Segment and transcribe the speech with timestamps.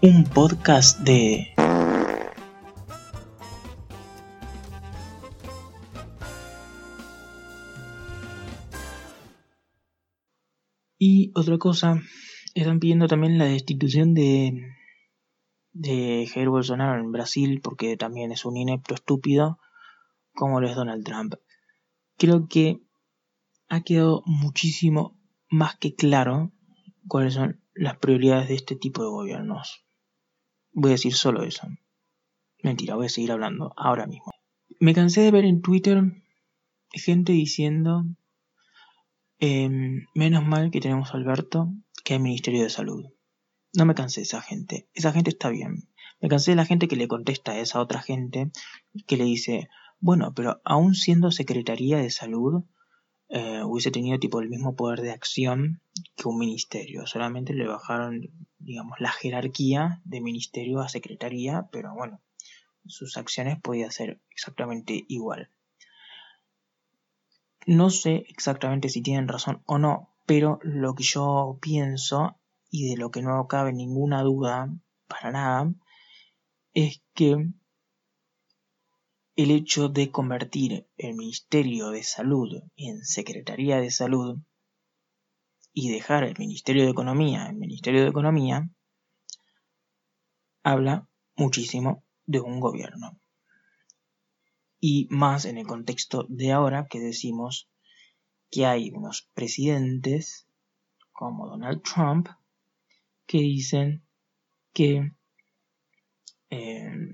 [0.00, 1.48] un podcast de...
[11.00, 12.00] Y otra cosa,
[12.54, 14.66] están pidiendo también la destitución de,
[15.72, 19.58] de Jair Bolsonaro en Brasil porque también es un inepto estúpido
[20.34, 21.34] como lo es Donald Trump.
[22.16, 22.80] Creo que
[23.68, 25.18] ha quedado muchísimo
[25.50, 26.52] más que claro
[27.06, 29.87] cuáles son las prioridades de este tipo de gobiernos.
[30.72, 31.66] Voy a decir solo eso.
[32.62, 34.32] Mentira, voy a seguir hablando ahora mismo.
[34.80, 36.02] Me cansé de ver en Twitter
[36.92, 38.04] gente diciendo,
[39.38, 41.72] em, menos mal que tenemos a Alberto
[42.04, 43.06] que el Ministerio de Salud.
[43.74, 44.88] No me cansé de esa gente.
[44.94, 45.88] Esa gente está bien.
[46.20, 48.50] Me cansé de la gente que le contesta a esa otra gente
[49.06, 49.68] que le dice,
[50.00, 52.64] bueno, pero aún siendo Secretaría de Salud,
[53.28, 55.82] eh, hubiese tenido tipo el mismo poder de acción
[56.16, 57.06] que un ministerio.
[57.06, 58.22] Solamente le bajaron,
[58.68, 62.20] digamos, la jerarquía de ministerio a secretaría, pero bueno,
[62.84, 65.50] sus acciones podían ser exactamente igual.
[67.66, 72.38] No sé exactamente si tienen razón o no, pero lo que yo pienso
[72.70, 74.68] y de lo que no cabe ninguna duda
[75.06, 75.72] para nada
[76.74, 77.48] es que
[79.34, 84.42] el hecho de convertir el Ministerio de Salud en Secretaría de Salud
[85.80, 88.68] y dejar el Ministerio de Economía en Ministerio de Economía
[90.64, 93.20] habla muchísimo de un gobierno.
[94.80, 97.70] Y más en el contexto de ahora que decimos
[98.50, 100.48] que hay unos presidentes
[101.12, 102.26] como Donald Trump
[103.24, 104.04] que dicen
[104.72, 105.12] que
[106.50, 107.12] eh,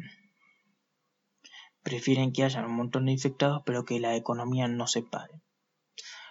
[1.82, 5.42] prefieren que haya un montón de infectados pero que la economía no se pare.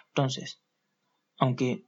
[0.08, 0.60] Entonces,
[1.38, 1.86] aunque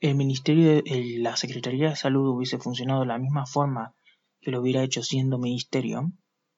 [0.00, 3.94] el Ministerio de la Secretaría de Salud hubiese funcionado de la misma forma
[4.40, 6.12] que lo hubiera hecho siendo ministerio,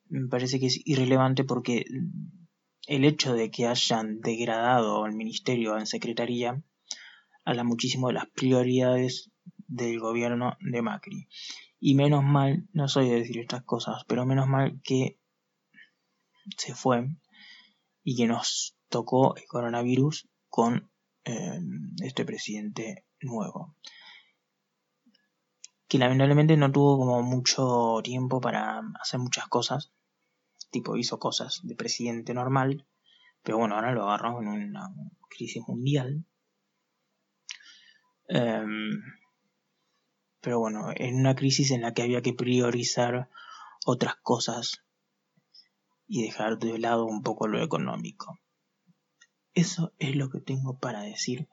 [0.09, 1.85] me parece que es irrelevante porque
[2.87, 6.63] el hecho de que hayan degradado el ministerio en secretaría
[7.45, 9.31] habla muchísimo de las prioridades
[9.67, 11.29] del gobierno de Macri.
[11.79, 15.19] Y menos mal, no soy de decir estas cosas, pero menos mal que
[16.59, 17.09] se fue
[18.03, 20.90] y que nos tocó el coronavirus con
[21.25, 23.77] em, este presidente nuevo
[25.89, 29.93] que lamentablemente no tuvo como mucho tiempo para hacer muchas cosas
[30.71, 32.87] tipo hizo cosas de presidente normal
[33.43, 34.89] pero bueno ahora lo agarramos en una
[35.29, 36.25] crisis mundial
[38.29, 38.91] em,
[40.41, 43.29] pero bueno en una crisis en la que había que priorizar
[43.85, 44.85] otras cosas
[46.07, 48.41] y dejar de lado un poco lo económico.
[49.55, 51.49] Eso es lo que tengo para decir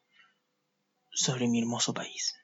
[1.12, 2.36] sobre mi hermoso país.